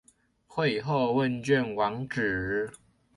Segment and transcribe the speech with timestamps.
[0.47, 2.71] 會後問卷網址